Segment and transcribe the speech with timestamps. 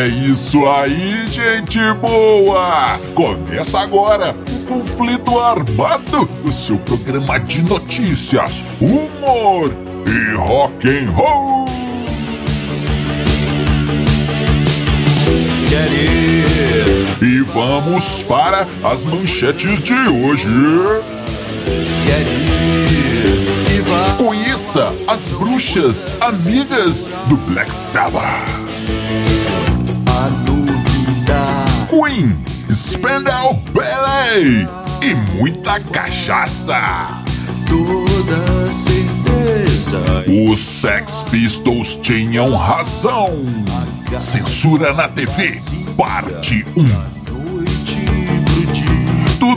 [0.00, 2.98] É isso aí, gente boa!
[3.14, 9.70] Começa agora o Conflito Armado, o seu programa de notícias, humor
[10.06, 11.66] e rock and roll.
[17.20, 20.46] E vamos para as manchetes de hoje.
[24.16, 28.69] Conheça as bruxas amigas do Black Sabbath.
[32.00, 32.34] Queen,
[32.72, 34.66] Spandau Ballet
[35.02, 37.22] e muita cachaça.
[37.68, 40.24] Toda certeza.
[40.50, 43.44] Os Sex Pistols tinham razão.
[44.18, 45.60] Censura na TV,
[45.94, 47.19] parte 1.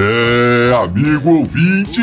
[0.00, 2.00] É, amigo ouvinte,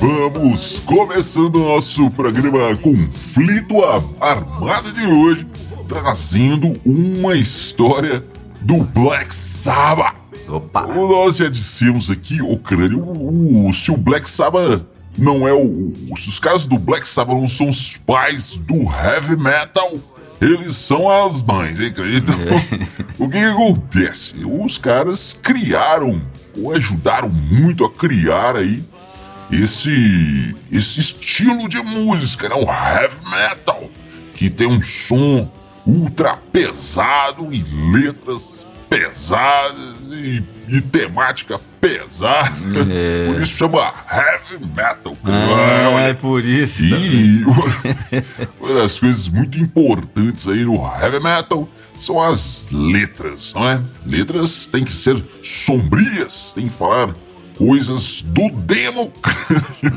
[0.00, 3.84] vamos começando o nosso programa Conflito
[4.18, 5.46] Armado de hoje,
[5.86, 8.24] trazendo uma história
[8.62, 10.16] do Black Sabbath.
[10.48, 10.84] Opa!
[10.84, 14.82] Como nós já dissemos aqui, o crânio, o, se o Black Sabbath
[15.18, 15.92] não é o.
[16.18, 19.98] Se os caras do Black Sabbath não são os pais do heavy metal,
[20.40, 22.18] eles são as mães, hein, crânio?
[22.18, 22.36] Então,
[23.18, 24.34] o que, que acontece?
[24.44, 26.22] Os caras criaram,
[26.56, 28.82] ou ajudaram muito a criar aí,
[29.50, 32.54] esse, esse estilo de música, né?
[32.54, 33.90] O heavy metal,
[34.34, 35.50] que tem um som
[35.86, 42.52] ultra pesado e letras pesadas e, e temática pesada.
[42.90, 43.26] É.
[43.32, 45.16] Por isso chama heavy metal.
[45.24, 46.84] Ah, Olha, é por isso.
[46.84, 47.44] e
[48.60, 51.68] uma das coisas muito importantes aí no heavy metal
[51.98, 53.80] são as letras, não é?
[54.06, 57.14] Letras têm que ser sombrias, tem que falar
[57.56, 59.12] coisas do demo,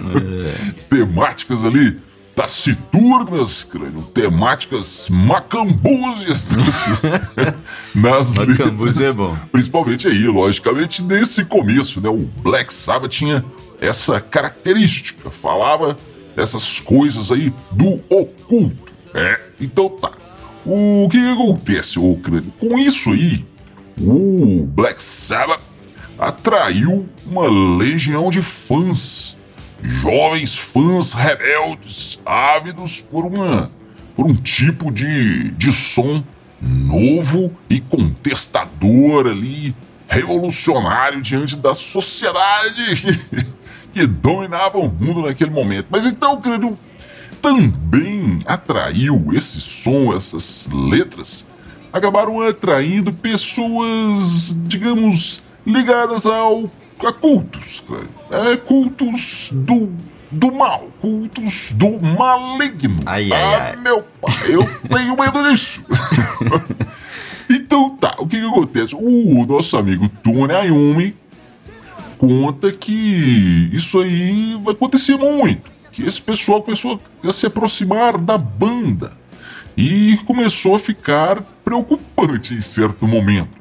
[0.90, 2.00] temáticas ali
[2.42, 6.48] taciturnas, crânio, temáticas macambúzias
[7.94, 9.02] nas, nas Macambúzio letras.
[9.02, 9.38] é bom.
[9.52, 12.10] Principalmente aí, logicamente, nesse começo, né?
[12.10, 13.46] O Black Sabbath tinha
[13.80, 15.96] essa característica, falava
[16.36, 18.92] dessas coisas aí do oculto.
[19.14, 20.12] É, então tá.
[20.66, 22.52] O que, que acontece, ô crânio?
[22.60, 23.46] Com isso aí,
[24.00, 25.62] o Black Sabbath
[26.18, 27.48] atraiu uma
[27.78, 29.38] legião de fãs,
[29.84, 33.70] jovens fãs rebeldes, ávidos por uma
[34.16, 36.24] por um tipo de, de som
[36.62, 39.76] novo e contestador ali,
[40.08, 43.20] revolucionário diante da sociedade
[43.94, 45.88] que, dominava o mundo naquele momento.
[45.90, 46.78] Mas então, querido,
[47.42, 51.46] também atraiu esse som, essas letras,
[51.92, 56.70] acabaram atraindo pessoas, digamos, ligadas ao
[57.14, 58.52] cultos, cara.
[58.52, 59.90] É, cultos do
[60.32, 63.02] do mal, cultos do maligno.
[63.06, 63.76] Ai, ai, ah, ai.
[63.76, 65.84] meu pai, eu tenho medo disso.
[67.50, 68.96] então tá, o que que acontece?
[68.96, 71.16] O nosso amigo Tony Ayumi
[72.18, 75.70] conta que isso aí vai acontecer muito.
[75.92, 79.12] Que esse pessoal começou a se aproximar da banda
[79.76, 83.61] e começou a ficar preocupante em certo momento.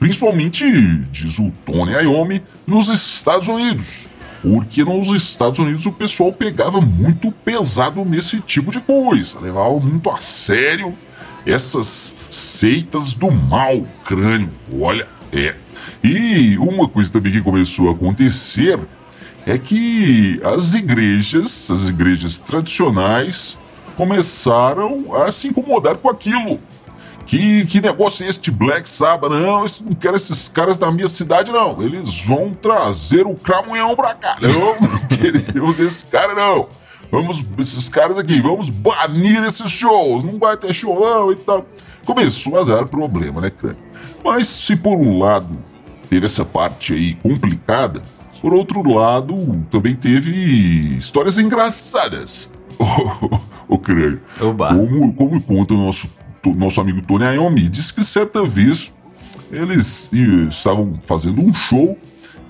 [0.00, 0.64] Principalmente,
[1.12, 4.08] diz o Tony Iommi, nos Estados Unidos.
[4.42, 10.08] Porque nos Estados Unidos o pessoal pegava muito pesado nesse tipo de coisa, levava muito
[10.08, 10.96] a sério
[11.44, 14.50] essas seitas do mal crânio.
[14.80, 15.54] Olha, é.
[16.02, 18.80] E uma coisa também que começou a acontecer
[19.46, 23.58] é que as igrejas, as igrejas tradicionais,
[23.96, 26.58] começaram a se incomodar com aquilo.
[27.30, 29.30] Que, que negócio é este Black Sabbath?
[29.30, 31.80] Não, esse, não quero esses caras da minha cidade, não.
[31.80, 34.36] Eles vão trazer o caminhão pra cá.
[34.42, 34.50] Não,
[34.80, 36.66] não queremos esse cara, não.
[37.08, 40.24] Vamos, esses caras aqui, vamos banir esses shows.
[40.24, 41.64] Não vai ter show, não, e tal.
[42.04, 43.76] Começou a dar problema, né, cara?
[44.24, 45.56] Mas se por um lado
[46.08, 48.02] teve essa parte aí complicada,
[48.40, 50.32] por outro lado também teve
[50.96, 52.50] histórias engraçadas.
[53.68, 54.20] O, crânio.
[54.36, 56.08] Como, como conta o nosso,
[56.46, 58.92] nosso amigo Tony Iommi, disse que certa vez
[59.50, 60.10] eles
[60.48, 61.98] estavam fazendo um show,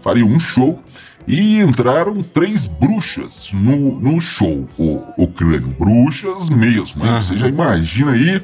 [0.02, 0.82] fariam um show,
[1.26, 5.74] e entraram três bruxas no, no show, o, o crânio.
[5.78, 7.12] Bruxas mesmo, hein?
[7.22, 8.42] Você já imagina aí,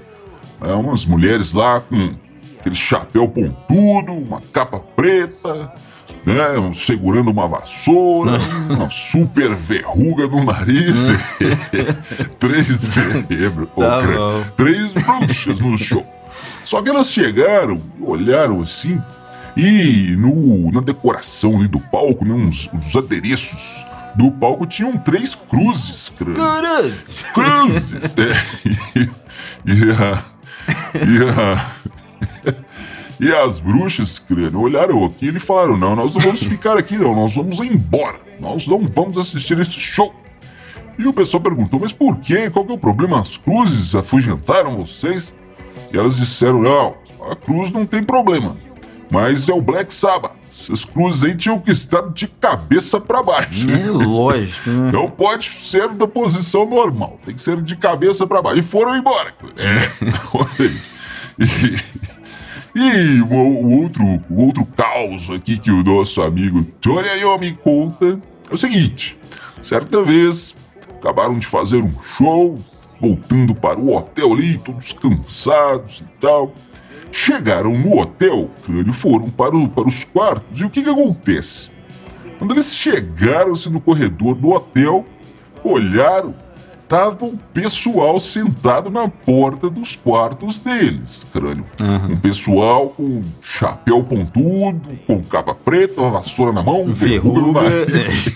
[0.60, 2.14] é, umas mulheres lá com
[2.58, 5.72] aquele chapéu pontudo, uma capa preta,
[6.26, 6.72] né?
[6.74, 8.38] Segurando uma vassoura,
[8.68, 11.06] uma super verruga no nariz.
[12.40, 13.68] Três verrebros.
[13.76, 14.02] Tá.
[14.56, 16.04] Três bruxas no show.
[16.64, 19.00] Só que elas chegaram, olharam assim,
[19.56, 23.86] e no, na decoração ali do palco, né, uns, uns adereços
[24.16, 26.34] do palco tinham três cruzes, crânio.
[26.34, 27.24] Cruz!
[27.32, 28.16] Cruzes!
[28.18, 29.08] É, e,
[29.70, 30.22] e a,
[30.94, 31.70] e, a,
[33.18, 37.14] e as bruxas, crânio, olharam aquilo e falaram: não, nós não vamos ficar aqui, não,
[37.14, 38.18] nós vamos embora.
[38.38, 40.14] Nós não vamos assistir esse show.
[40.98, 42.50] E o pessoal perguntou: mas por quê?
[42.50, 43.20] Qual que é o problema?
[43.20, 45.34] As cruzes afugentaram vocês?
[45.92, 46.94] E elas disseram: não,
[47.30, 48.56] a cruz não tem problema.
[49.10, 50.32] Mas é o Black Sabbath.
[50.58, 53.70] Essas cruzes aí tinham que estar de cabeça para baixo.
[53.70, 54.90] É lógico, né?
[54.90, 58.58] Não pode ser da posição normal, tem que ser de cabeça para baixo.
[58.58, 59.32] E foram embora.
[59.56, 59.88] É,
[60.34, 60.80] olha aí.
[61.38, 61.78] E,
[62.76, 68.20] e o, o outro, o outro caos aqui que o nosso amigo Tony Iommi conta
[68.50, 69.16] é o seguinte:
[69.62, 70.54] certa vez
[70.98, 72.58] acabaram de fazer um show,
[73.00, 76.54] voltando para o hotel ali, todos cansados e tal.
[77.12, 81.70] Chegaram no hotel, e foram para, o- para os quartos, e o que, que acontece?
[82.38, 85.06] Quando eles chegaram no corredor do hotel,
[85.64, 86.34] olharam,
[86.88, 91.66] tava o pessoal sentado na porta dos quartos deles, crânio.
[92.08, 98.26] Um pessoal com chapéu pontudo, com capa preta, uma vassoura na mão, verruga no nariz.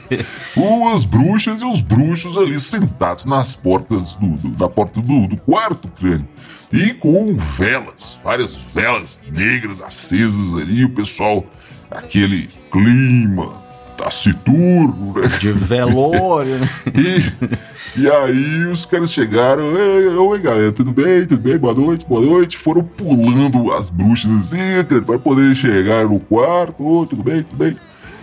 [0.56, 5.36] Umas bruxas e os bruxos ali sentados nas portas do, do- da porta do, do
[5.36, 6.26] quarto, crânio.
[6.72, 11.44] E com velas, várias velas negras acesas ali, o pessoal,
[11.90, 13.62] aquele clima
[14.00, 15.28] taciturno, né?
[15.38, 16.68] De velório, né?
[17.96, 21.26] E, e aí os caras chegaram, "Ei, oi galera, tudo bem?
[21.26, 21.58] Tudo bem?
[21.58, 22.56] Boa noite, boa noite.
[22.56, 26.82] Foram pulando as bruxas assim, pra poder chegar no quarto.
[26.82, 27.76] Oi, tudo bem, tudo bem?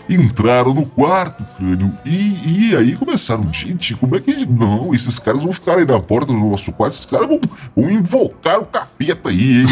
[0.10, 4.46] Entraram no quarto, crânio, e, e aí começaram, gente, como é que.
[4.46, 7.42] Não, esses caras vão ficar aí na porta do nosso quarto, esses caras vão,
[7.76, 9.68] vão invocar o capeta aí, hein?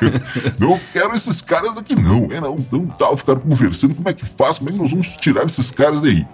[0.58, 2.28] não quero esses caras aqui, não.
[2.32, 5.16] É, não, então tal, ficaram conversando, como é que faz, como é que nós vamos
[5.16, 6.26] tirar esses caras daí?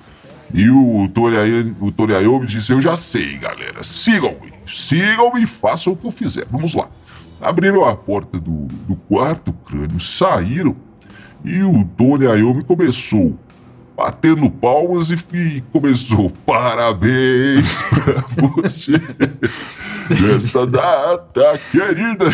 [0.53, 3.83] E o Toriayo, o disse: Eu já sei, galera.
[3.83, 4.53] Sigam-me.
[4.67, 6.47] Sigam-me e façam o que eu fizer.
[6.51, 6.89] Vamos lá.
[7.41, 10.77] Abriram a porta do, do quarto, crânio, saíram.
[11.45, 13.37] E o Tony Iommi começou
[13.97, 18.25] batendo palmas e, começou: Parabéns pra
[18.63, 18.93] você
[20.21, 22.27] nessa data querida.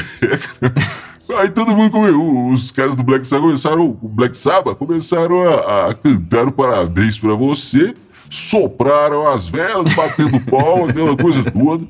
[1.39, 5.91] Aí todo mundo come- os caras do Black Sabbath começaram, o Black Sabbath começaram a,
[5.91, 7.95] a cantar o parabéns pra você,
[8.31, 11.85] sopraram as velas, batendo palma, aquela coisa toda.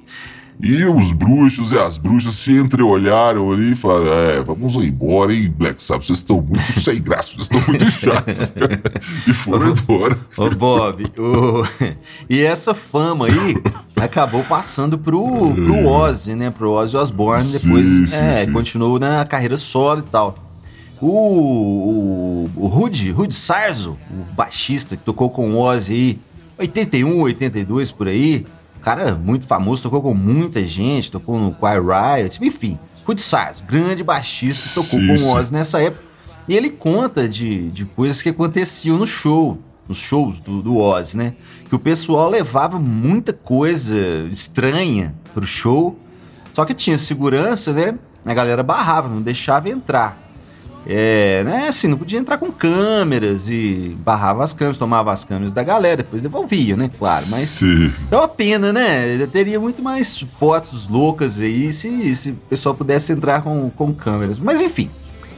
[0.58, 5.52] E os bruxos e as bruxas se entreolharam ali e falaram: É, vamos embora, hein,
[5.56, 8.52] Black Sabbath, vocês estão muito sem graça, vocês estão muito chatos.
[9.28, 10.18] e foram embora.
[10.36, 11.66] Ô, Bob, o-
[12.30, 13.56] e essa fama aí
[13.96, 15.22] acabou passando pro,
[15.54, 16.50] pro Ozzy, né?
[16.50, 17.44] Pro Ozzy Osbourne.
[17.44, 18.52] Sim, Depois sim, é, sim.
[18.52, 20.34] continuou na carreira solo e tal.
[21.02, 26.18] O, o, o Rudy, Rudy Sarzo, o baixista que tocou com o Ozzy aí,
[26.58, 28.46] 81, 82 por aí.
[28.80, 32.78] Cara muito famoso, tocou com muita gente, tocou no Choir Riot, enfim.
[33.04, 35.34] Rudy Sarzo, grande baixista, tocou Sim, com o.
[35.34, 36.04] Ozzy nessa época.
[36.48, 41.16] E ele conta de, de coisas que aconteciam no show, nos shows do, do Ozzy,
[41.16, 41.34] né?
[41.68, 43.96] Que o pessoal levava muita coisa
[44.30, 45.98] estranha pro show,
[46.52, 47.98] só que tinha segurança, né?
[48.24, 50.25] A galera barrava, não deixava entrar.
[50.88, 51.68] É, né?
[51.68, 55.96] Assim, não podia entrar com câmeras e barrava as câmeras, tomava as câmeras da galera,
[55.98, 56.88] depois devolvia, né?
[56.96, 57.92] Claro, mas Sim.
[58.10, 59.16] é uma pena, né?
[59.20, 63.92] Eu teria muito mais fotos loucas aí se, se o pessoal pudesse entrar com, com
[63.92, 64.38] câmeras.
[64.38, 64.88] Mas enfim.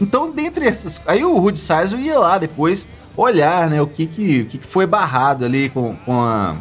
[0.00, 1.00] Então, dentre essas.
[1.06, 2.86] Aí o Rudy Sarzo ia lá depois
[3.16, 3.80] olhar, né?
[3.80, 6.56] O que, que, o que que foi barrado ali com, com, a-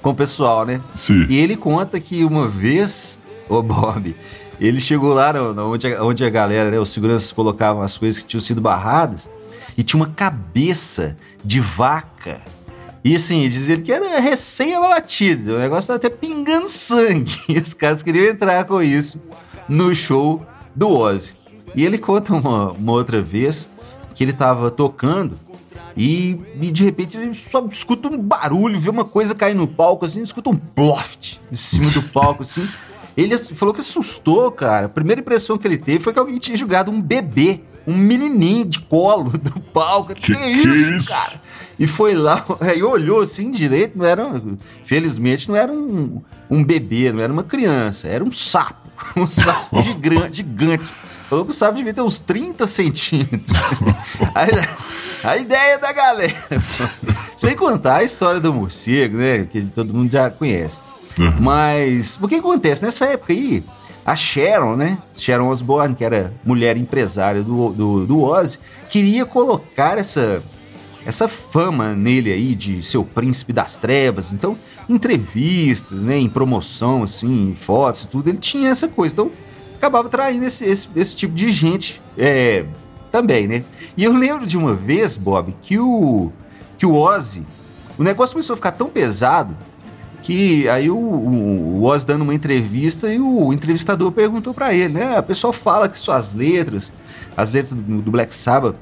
[0.00, 0.80] com o pessoal, né?
[0.96, 1.26] Sim.
[1.28, 3.18] E ele conta que uma vez,
[3.48, 4.14] ô Bob,
[4.68, 7.96] ele chegou lá no- no- onde, a, onde a galera, né, os seguranças colocavam as
[7.96, 9.30] coisas que tinham sido barradas
[9.76, 12.40] e tinha uma cabeça de vaca.
[13.02, 17.32] E assim, dizer que era recém-abatido, o negócio tava até pingando sangue.
[17.48, 19.18] E os caras queriam entrar com isso
[19.68, 21.32] no show do Ozzy.
[21.74, 23.70] E ele conta uma, uma outra vez
[24.14, 25.38] que ele tava tocando
[25.96, 30.04] e, e de repente ele só escuta um barulho, vê uma coisa cair no palco,
[30.04, 32.68] assim, escuta um ploft em cima do palco, assim.
[33.16, 34.86] Ele falou que assustou, cara.
[34.86, 38.64] A primeira impressão que ele teve foi que alguém tinha jogado um bebê, um menininho
[38.64, 40.14] de colo do palco.
[40.14, 41.08] Que, Que que é isso, isso?
[41.08, 41.40] cara?
[41.78, 44.42] E foi lá, aí olhou assim direito, não era,
[44.84, 49.80] felizmente não era um, um bebê, não era uma criança, era um sapo, um sapo
[49.82, 50.92] gigante, gigante
[51.30, 53.56] falou que o sapo devia ter uns 30 centímetros.
[54.34, 56.34] a, a ideia da galera.
[57.36, 59.44] Sem contar a história do morcego, né?
[59.44, 60.80] Que todo mundo já conhece.
[61.40, 62.82] Mas o que acontece?
[62.82, 63.62] Nessa época aí,
[64.04, 64.98] a Sharon, né?
[65.14, 70.42] Sharon Osbourne, que era mulher empresária do, do, do Ozzy, queria colocar essa,
[71.04, 74.32] essa fama nele aí de ser o príncipe das trevas.
[74.32, 74.56] Então,
[74.88, 76.18] entrevistas, né?
[76.18, 79.14] Em promoção, assim, em fotos e tudo, ele tinha essa coisa.
[79.14, 79.30] Então,
[79.76, 82.64] acabava traindo esse, esse, esse tipo de gente é,
[83.12, 83.64] também, né?
[83.96, 86.32] E eu lembro de uma vez, Bob, que o,
[86.76, 87.44] que o Ozzy,
[87.98, 89.56] o negócio começou a ficar tão pesado
[90.22, 95.16] que aí o, o, Oz dando uma entrevista e o entrevistador perguntou pra ele, né?
[95.16, 96.92] A pessoa fala que suas letras,
[97.36, 98.76] as letras do, do Black Sabbath,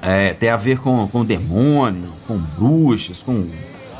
[0.00, 3.46] é, tem a ver com, com demônio, com bruxas, com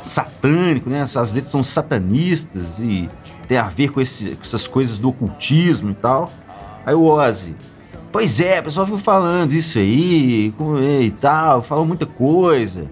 [0.01, 1.05] satânico, né?
[1.05, 3.09] Suas letras são satanistas e
[3.47, 6.31] tem a ver com, esse, com essas coisas do ocultismo e tal.
[6.85, 7.55] Aí o Ozzy,
[8.11, 10.53] pois é, o pessoal fica falando isso aí
[11.01, 12.89] e tal, falam muita coisa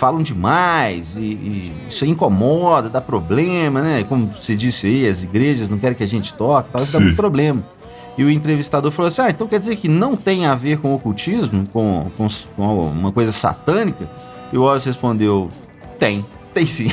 [0.00, 4.02] falam demais e, e isso incomoda, dá problema, né?
[4.02, 7.00] Como você disse aí, as igrejas não querem que a gente toque, tal, isso dá
[7.00, 7.62] muito problema.
[8.16, 10.94] E o entrevistador falou assim: ah, então quer dizer que não tem a ver com
[10.94, 12.26] ocultismo, com, com,
[12.56, 14.08] com uma coisa satânica?
[14.50, 15.50] E o Oz respondeu:
[15.98, 16.88] tem, tem sim.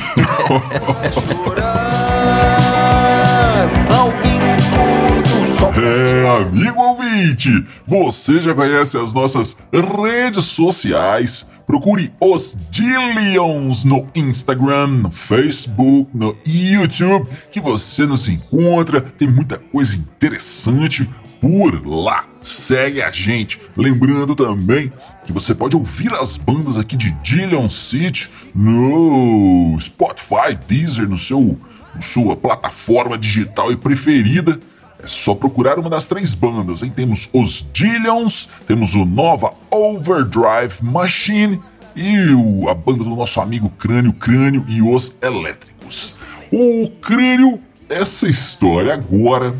[5.80, 7.50] É, amigo ouvinte,
[7.86, 11.46] você já conhece as nossas redes sociais?
[11.68, 19.02] Procure os Dillions no Instagram, no Facebook, no YouTube, que você nos encontra.
[19.02, 21.06] Tem muita coisa interessante
[21.42, 22.24] por lá.
[22.40, 23.60] Segue a gente.
[23.76, 24.90] Lembrando também
[25.26, 31.60] que você pode ouvir as bandas aqui de Dillion City no Spotify, Deezer, no seu,
[32.00, 34.58] sua plataforma digital e preferida.
[35.02, 36.92] É só procurar uma das três bandas, hein?
[36.94, 41.60] Temos os Dillions, temos o Nova Overdrive Machine
[41.94, 46.16] e o- a banda do nosso amigo Crânio Crânio e os Elétricos.
[46.52, 49.54] O Crânio, essa história agora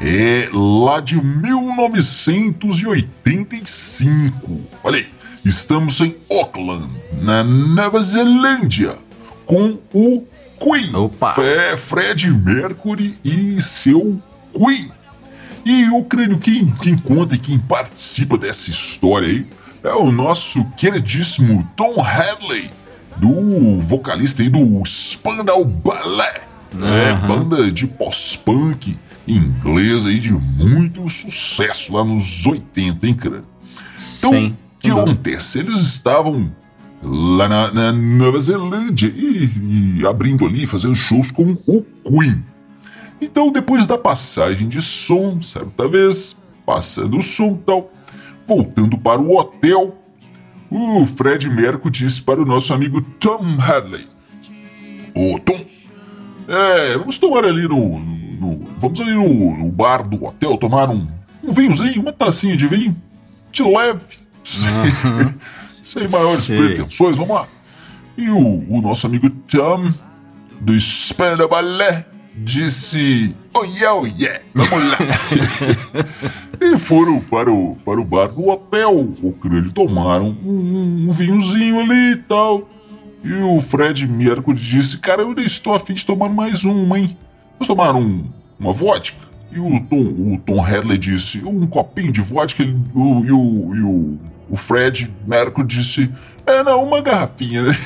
[0.00, 1.16] é lá de
[3.58, 4.60] 1985.
[4.84, 5.06] Olha aí,
[5.44, 6.86] estamos em Auckland,
[7.20, 8.96] na Nova Zelândia,
[9.46, 10.24] com o
[10.60, 10.94] Queen.
[10.94, 11.34] Opa.
[11.76, 14.20] Fred Mercury e seu
[14.52, 14.90] Queen.
[15.64, 19.46] E o crânio, quem, quem conta e quem participa dessa história aí
[19.82, 22.70] é o nosso queridíssimo Tom Hadley,
[23.16, 26.40] do vocalista aí do Spandau Ballet,
[26.74, 27.10] né?
[27.12, 27.28] Aham.
[27.28, 33.44] Banda de pós-punk inglesa aí de muito sucesso lá nos 80, hein, crânio?
[34.18, 35.10] Então, o que dúvida.
[35.10, 35.58] acontece?
[35.58, 36.50] Eles estavam
[37.02, 42.42] lá na, na Nova Zelândia e, e abrindo ali, fazendo shows com o Queen.
[43.20, 47.90] Então, depois da passagem de som, certa vez, passando o som tal,
[48.46, 49.96] voltando para o hotel,
[50.70, 54.06] o Fred Mercury disse para o nosso amigo Tom Hadley:
[55.14, 55.64] Ô Tom,
[56.46, 57.98] é, vamos tomar ali no.
[57.98, 61.08] no- vamos ali no, no bar do hotel tomar um,
[61.42, 62.96] um vinhozinho, uma tacinha de vinho,
[63.50, 64.16] de leve,
[65.82, 66.56] sem maiores Sei.
[66.56, 67.48] pretensões, vamos lá.
[68.16, 69.92] E o, o nosso amigo Tom,
[70.60, 72.04] do Spanda Ballet,
[72.44, 74.98] disse: Oh yeah, oh yeah, vamos lá.
[76.60, 78.94] e foram para o, para o bar do hotel.
[79.22, 82.68] O crânio tomaram um, um vinhozinho ali e tal.
[83.24, 87.16] E o Fred Mercury disse: Cara, eu ainda estou afim de tomar mais uma, hein?
[87.54, 88.24] Vamos tomar um,
[88.58, 89.26] uma vodka?
[89.50, 92.62] E o Tom, o Tom Hadley disse: Um copinho de vodka.
[92.62, 94.18] Ele- o- e o, e o,
[94.50, 96.10] o Fred Mercury disse:
[96.46, 97.76] É, não, uma garrafinha, né?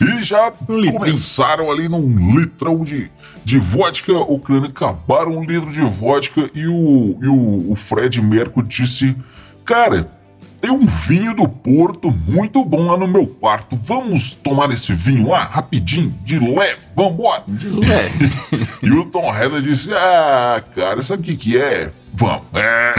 [0.00, 3.10] e já Um começaram ali num litrão de,
[3.46, 4.12] de vodka.
[4.12, 6.50] O crânio acabaram um litro de vodka.
[6.52, 9.16] E o, e o, o Fred Mercury disse:
[9.64, 10.10] Cara,
[10.60, 13.76] tem um vinho do Porto muito bom lá no meu quarto.
[13.76, 17.44] Vamos tomar esse vinho lá, rapidinho, de leve, vambora.
[17.46, 18.32] De leve.
[18.82, 21.92] E o Tom Hanna disse: Ah, cara, sabe o que, que é?
[22.12, 22.46] Vamos.
[22.52, 22.94] É.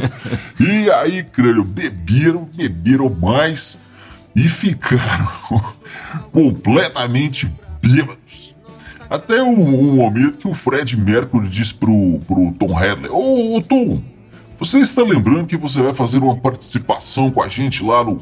[0.58, 3.78] e aí, crânio, beberam, beberam mais
[4.34, 5.28] e ficaram
[6.32, 8.43] completamente bêbados.
[9.14, 13.62] Até o, o momento que o Fred Mercury disse pro, pro Tom Hadley: Ô, ô,
[13.62, 14.02] Tom,
[14.58, 18.20] você está lembrando que você vai fazer uma participação com a gente lá no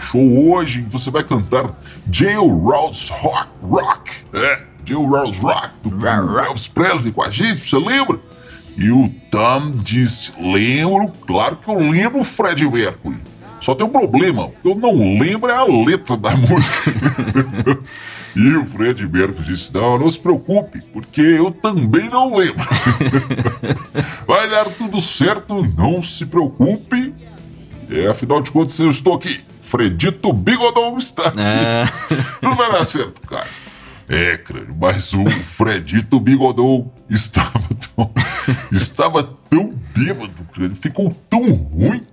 [0.00, 0.84] show hoje?
[0.88, 1.80] Você vai cantar
[2.10, 8.18] Jailhouse Rock, Rock, é, Jailhouse Rock, do Elvis Presley com a gente, você lembra?
[8.76, 13.18] E o Tom disse: Lembro, claro que eu lembro, Fred Mercury.
[13.60, 16.90] Só tem um problema, eu não lembro é a letra da música.
[18.34, 22.66] E o Fred Mercury disse: Não, não se preocupe, porque eu também não lembro.
[24.26, 27.14] Vai dar tudo certo, não se preocupe.
[27.90, 29.40] É, afinal de contas, eu estou aqui.
[29.60, 31.40] Fredito Bigodon está aqui.
[31.40, 31.88] É.
[32.42, 33.46] Não vai dar certo, cara.
[34.08, 37.60] É, crânio, mas o Fredito Bigodon estava
[37.94, 38.10] tão,
[38.72, 42.06] estava tão bêbado, crânio, ficou tão ruim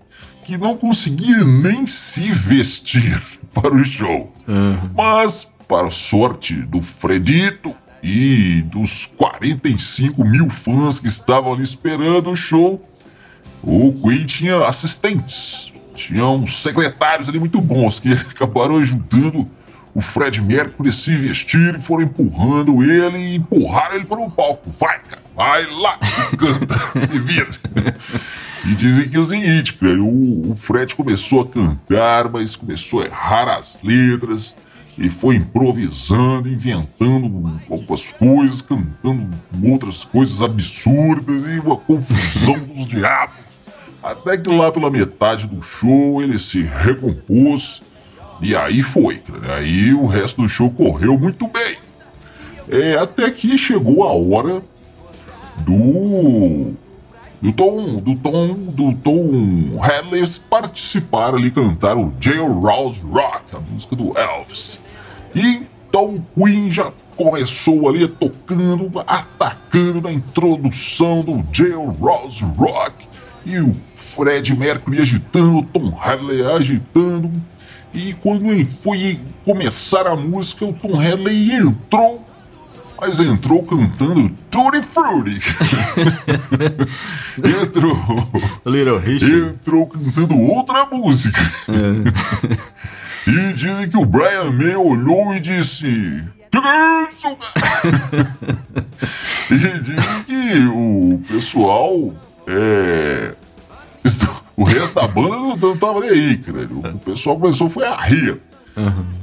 [0.46, 3.22] que não conseguia nem se vestir
[3.54, 4.34] para o show.
[4.96, 12.36] Mas, para sorte do Fredito e dos 45 mil fãs que estavam ali esperando o
[12.36, 12.84] show,
[13.62, 19.48] o Queen tinha assistentes, tinham secretários ali muito bons que acabaram ajudando
[19.94, 24.32] o Fred Mercury a se vestir e foram empurrando ele e empurraram ele para o
[24.32, 24.72] palco.
[24.72, 26.00] Vai, cara, vai lá,
[26.36, 27.50] canta, se vira.
[28.66, 33.06] E dizem que é o seguinte, cara, o Fred começou a cantar, mas começou a
[33.06, 34.56] errar as letras
[35.00, 37.26] e foi improvisando, inventando
[37.70, 39.30] algumas coisas, cantando
[39.64, 43.36] outras coisas absurdas e uma confusão dos diabos.
[44.04, 47.82] Até que lá pela metade do show ele se recompôs
[48.42, 49.22] e aí foi.
[49.56, 51.78] Aí o resto do show correu muito bem.
[52.68, 54.62] É, até que chegou a hora
[55.60, 56.74] do
[57.42, 63.96] do Tom do Tom do Tom Hadley participar ali cantar o Jailhouse Rock, a música
[63.96, 64.80] do Elvis.
[65.36, 73.08] E então Queen já começou ali tocando, atacando na introdução do Jailhouse Rock
[73.44, 77.32] e o Fred Mercury agitando, o Tom Hadley agitando.
[77.92, 82.24] E quando foi começar a música, o Tom Hadley entrou,
[83.02, 85.40] mas entrou cantando Tutti Frutti.
[87.64, 87.98] entrou,
[88.64, 89.56] Little Richard.
[89.56, 91.42] entrou cantando outra música.
[93.30, 98.38] e dizem que o Brian May olhou e disse: Que que é isso, cara?"
[99.52, 102.14] e dizem que o pessoal.
[102.48, 103.34] É,
[104.58, 106.68] o resto da banda não, tava nem aí, cara.
[106.72, 108.40] O pessoal começou foi a rir.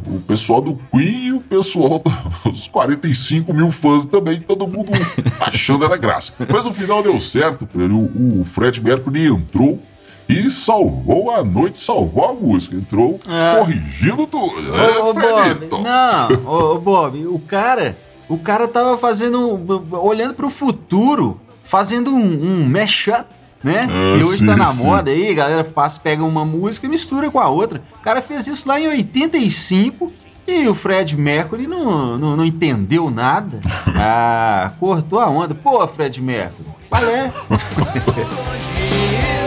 [0.06, 2.02] O pessoal do Queen e o pessoal
[2.44, 4.92] dos 45 mil fãs também, todo mundo
[5.40, 6.32] achando era graça.
[6.38, 7.68] Mas no final deu certo.
[7.74, 9.82] O, o Fred Mercury entrou
[10.28, 12.74] e salvou a noite, salvou a música.
[12.76, 13.56] Entrou Ah.
[13.58, 14.74] corrigindo tudo.
[14.76, 17.96] É, Ô, ô, Bob, não, ô, ô, Bob, o cara,
[18.28, 23.24] o cara tava fazendo, um- olhando pro futuro, fazendo um, um mashup,
[23.62, 23.86] né?
[23.90, 24.84] Ah, e hoje sim, tá na sim.
[24.84, 27.82] moda aí, a galera faz, pega uma música e mistura com a outra.
[27.98, 30.12] O cara fez isso lá em 85
[30.46, 33.60] e o Fred Mercury não, não, não entendeu nada.
[33.98, 35.54] Ah, cortou a onda.
[35.54, 37.32] Pô, Fred Mercury, qual é?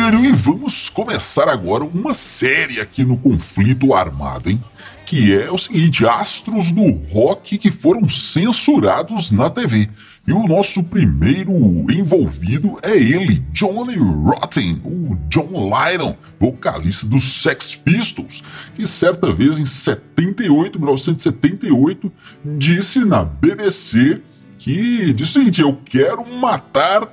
[0.00, 4.58] E vamos começar agora uma série aqui no conflito armado, hein?
[5.04, 9.90] Que é o seguinte: astros do rock que foram censurados na TV.
[10.26, 11.52] E o nosso primeiro
[11.92, 18.42] envolvido é ele, Johnny Rotten, o John Lydon, vocalista dos Sex Pistols,
[18.74, 22.10] que certa vez em 78, 1978,
[22.56, 24.22] disse na BBC
[24.58, 27.06] que disse o seguinte: eu quero matar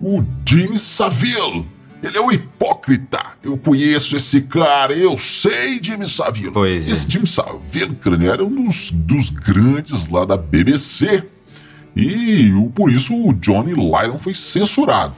[0.00, 1.79] o Jimmy Savile.
[2.02, 3.20] Ele é um hipócrita.
[3.42, 6.50] Eu conheço esse cara, eu sei Jimmy Savile.
[6.50, 6.90] Pois é.
[6.92, 11.24] Esse Jimmy Savile, crânio, era um dos, dos grandes lá da BBC.
[11.96, 15.14] E por isso o Johnny Lydon foi censurado.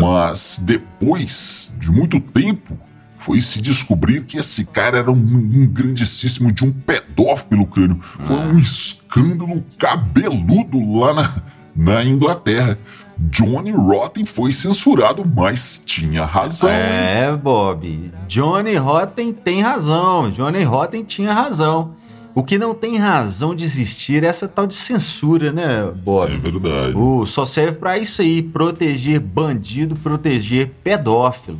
[0.00, 2.78] Mas depois de muito tempo,
[3.18, 8.00] foi se descobrir que esse cara era um, um grandíssimo de um pedófilo, crânio.
[8.20, 8.46] Foi Ah.
[8.46, 11.42] um escândalo cabeludo lá na,
[11.76, 12.78] na Inglaterra.
[13.18, 16.70] Johnny Rotten foi censurado, mas tinha razão.
[16.70, 18.12] É, Bob.
[18.28, 20.30] Johnny Rotten tem razão.
[20.30, 21.92] Johnny Rotten tinha razão.
[22.34, 26.36] O que não tem razão de existir é essa tal de censura, né, É Bob?
[26.36, 26.96] verdade.
[26.96, 31.58] O, só serve pra isso aí, proteger bandido, proteger pedófilo.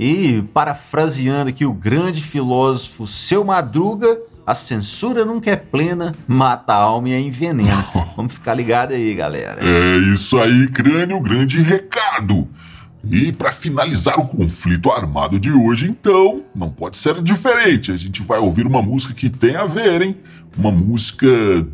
[0.00, 6.76] E, parafraseando aqui o grande filósofo Seu Madruga, a censura nunca é plena, mata a
[6.76, 7.84] alma e a envenena.
[8.16, 9.60] Vamos ficar ligado aí, galera.
[9.60, 12.48] É isso aí, crânio, grande recado.
[13.08, 17.90] E para finalizar o conflito armado de hoje, então, não pode ser diferente.
[17.90, 20.16] A gente vai ouvir uma música que tem a ver, hein?
[20.56, 21.26] Uma música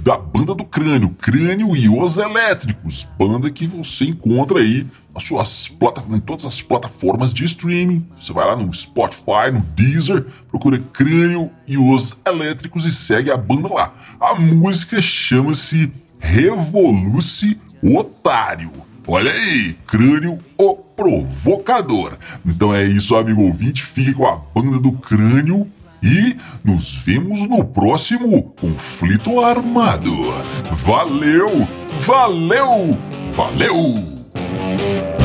[0.03, 5.71] da banda do Crânio, Crânio e os Elétricos, banda que você encontra aí nas suas
[6.11, 8.05] em todas as plataformas de streaming.
[8.18, 13.37] Você vai lá no Spotify, no Deezer, procura Crânio e os Elétricos e segue a
[13.37, 13.95] banda lá.
[14.21, 18.73] A música chama-se Revoluce Otário.
[19.07, 22.16] Olha aí, Crânio o Provocador.
[22.47, 23.83] Então é isso, amigo ouvinte.
[23.83, 25.68] Fique com a banda do Crânio
[26.03, 30.12] e nos vemos no próximo conflito armado.
[30.85, 31.67] Valeu!
[32.01, 32.99] Valeu!
[33.31, 35.22] Valeu!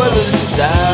[0.00, 0.87] other side.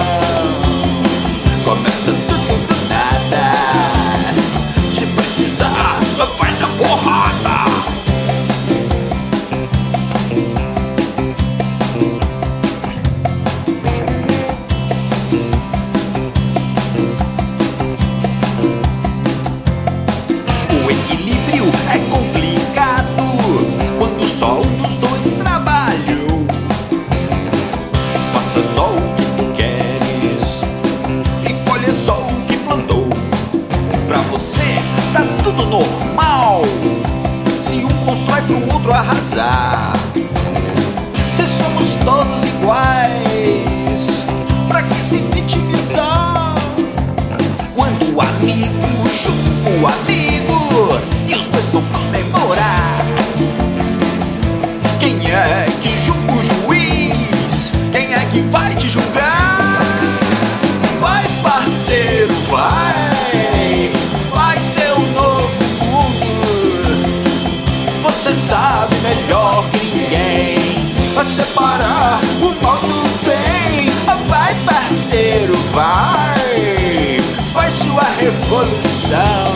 [78.24, 79.52] Revolução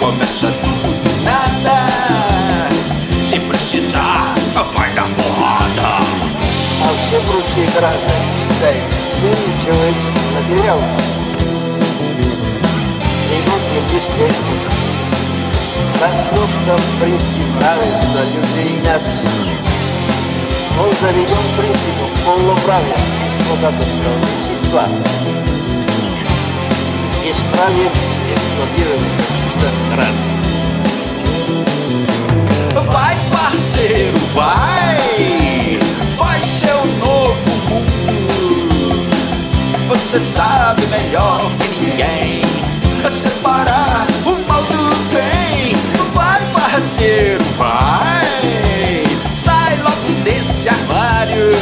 [0.00, 1.86] Começa tudo do nada.
[3.22, 4.34] Se precisar,
[4.74, 6.02] vai dar porrada.
[6.82, 7.66] Ao ser bruxa e
[10.34, 10.80] material
[16.00, 19.38] Das luptas principais da judeinação
[20.80, 22.96] Onde a região principal foi lograda
[23.46, 25.53] Com a questão de
[32.90, 35.78] Vai, parceiro, vai!
[36.16, 39.08] Faz seu novo mundo.
[39.88, 42.44] Você sabe melhor que ninguém
[43.10, 45.74] separar o mal do bem.
[46.14, 49.04] Vai, parceiro, vai!
[49.32, 51.52] Sai logo desse armário.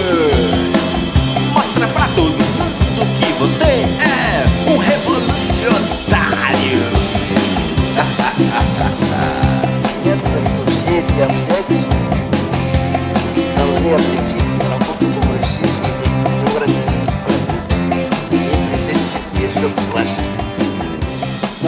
[1.53, 4.02] Mostra pra todo mundo que você é.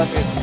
[0.05, 0.34] Love you.